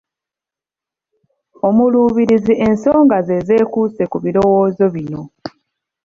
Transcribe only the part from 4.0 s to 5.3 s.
ku birowoozo bino: